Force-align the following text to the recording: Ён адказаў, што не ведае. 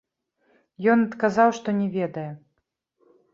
Ён 0.93 1.03
адказаў, 1.07 1.49
што 1.59 1.69
не 1.83 1.87
ведае. 1.97 2.25